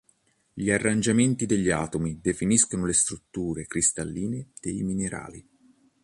Gli 0.53 0.71
arrangiamenti 0.71 1.45
degli 1.45 1.69
atomi 1.69 2.19
definiscono 2.21 2.87
le 2.87 2.93
strutture 2.93 3.67
cristalline 3.67 4.47
dei 4.59 4.81
minerali. 4.81 5.47